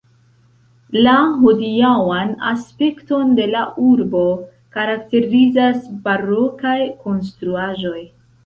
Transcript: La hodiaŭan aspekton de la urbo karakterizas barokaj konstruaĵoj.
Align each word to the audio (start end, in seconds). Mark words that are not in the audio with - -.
La 1.07 1.11
hodiaŭan 1.41 2.31
aspekton 2.53 3.35
de 3.41 3.47
la 3.53 3.63
urbo 3.91 4.25
karakterizas 4.79 5.87
barokaj 6.09 6.77
konstruaĵoj. 7.07 7.99